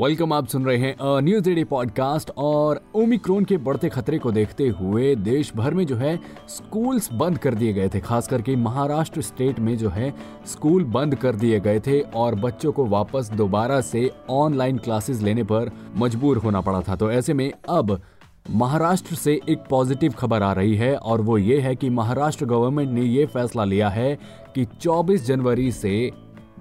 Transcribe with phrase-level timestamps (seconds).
[0.00, 4.68] Welcome आप सुन रहे हैं न्यूज़ डे पॉडकास्ट और ओमिक्रोन के बढ़ते खतरे को देखते
[4.68, 6.16] हुए देश भर में जो है
[6.48, 10.14] स्कूल्स बंद कर दिए गए थे, खास करके महाराष्ट्र स्टेट में जो है
[10.46, 15.42] स्कूल बंद कर दिए गए थे और बच्चों को वापस दोबारा से ऑनलाइन क्लासेस लेने
[15.42, 18.00] पर मजबूर होना पड़ा था। तो ऐसे में अब
[18.46, 22.90] महाराष्ट्र से एक पॉजिटिव खबर आ रही है और वो ये है कि महाराष्ट्र गवर्नमेंट
[22.90, 24.18] ने ये फैसला लिया है
[24.54, 26.10] कि 24 जनवरी से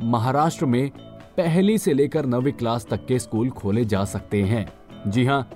[0.02, 0.90] महाराष्ट्र में
[1.38, 4.66] पहली से लेकर नवी क्लास तक के स्कूल खोले जा सकते हैं।
[5.08, 5.50] जी हाँ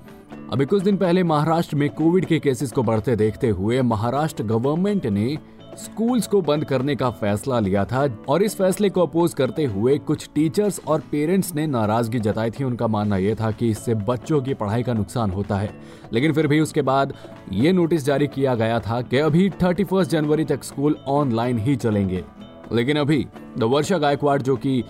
[0.52, 5.06] अभी कुछ दिन पहले महाराष्ट्र में कोविड के केसेस को बढ़ते देखते हुए महाराष्ट्र गवर्नमेंट
[5.06, 5.36] ने
[5.78, 9.98] स्कूल्स को बंद करने का फैसला लिया था और इस फैसले को अपोज करते हुए
[9.98, 14.42] कुछ टीचर्स और पेरेंट्स ने नाराज़गी जताई थी। उनका मानना यह था कि इससे बच्चों
[14.42, 15.70] की पढ़ाई का नुकसान होता है।
[16.12, 17.14] लेकिन फिर भी उसके बाद
[17.52, 22.24] ये नोटिस जारी किया गया था कि अभी थर्टी जनवरी तक स्कूल ऑनलाइन ही चलेंगे।
[22.72, 23.26] लेकिन अभी
[23.58, 24.84] द वर्षा गायकवाड़, जो कि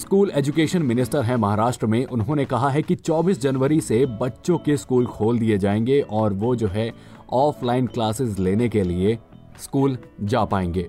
[0.00, 4.76] स्कूल एजुकेशन मिनिस्टर हैं महाराष्ट्र में, उन्होंने कहा है कि 24 जनवरी से बच्चों के
[4.76, 6.92] स्कूल खोल दिए जाएँगे और वो जो है
[7.32, 9.18] ऑफलाइन क्लासेस लेने के लिए
[9.60, 10.88] स्कूल जा पाएँगे।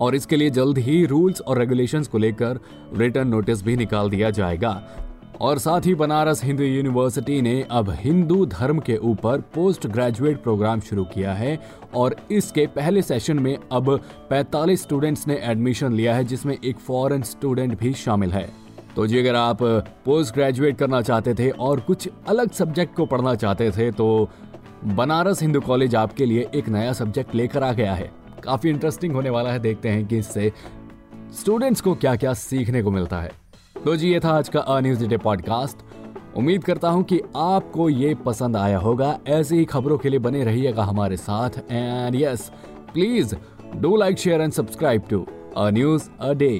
[0.00, 2.60] और इसके लिए जल्द ही रूल्स और रेगुलेशंस को लेकर
[2.96, 4.82] रिटर्न नोटिस भी निकाल दिया जाएगा।
[5.40, 10.80] और साथ ही बनारस हिंदू यूनिवर्सिटी ने अब हिंदू धर्म के ऊपर पोस्ट ग्रेजुएट प्रोग्राम
[10.80, 11.58] शुरू किया है
[11.94, 13.90] और इसके पहले सेशन में अब
[14.32, 18.48] 45 स्टूडेंट्स ने एडमिशन लिया है, जिसमें एक फॉरेन स्टूडेंट भी शामिल है।
[18.96, 19.62] तो जी, अगर आप
[20.04, 24.28] पोस्ट ग्रेजुएट करना चाहते थे और कुछ अलग सब्जेक्ट को पढ़ना चाहते थे तो
[24.86, 28.10] बनारस हिंदू कॉलेज आपके लिए एक नया सब्जेक्ट लेकर आ गया है।
[28.44, 30.52] काफ़ी इंटरेस्टिंग होने वाला है, देखते हैं कि इससे
[31.40, 33.30] स्टूडेंट्स को क्या क्या सीखने को मिलता है।
[33.84, 35.78] तो जी, ये था आज का अ न्यूज़ डे पॉडकास्ट
[36.36, 40.44] उम्मीद करता हूँ कि आपको ये पसंद आया होगा। ऐसी ही खबरों के लिए बने
[40.44, 42.50] रहिएगा हमारे साथ। And yes
[42.92, 43.34] please
[43.76, 45.26] do like share and subscribe to
[45.56, 46.58] a news a day